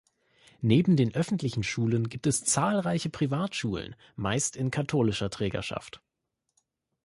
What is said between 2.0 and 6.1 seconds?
gibt es zahlreiche Privatschulen, meist in katholischer Trägerschaft.